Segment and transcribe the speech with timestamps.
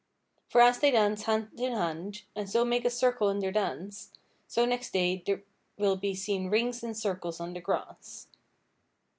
[0.49, 4.11] For as they dance hand in hand, and so make a circle in their dance,
[4.47, 5.43] so next day there
[5.77, 8.25] will be seen rings and circles on the grass.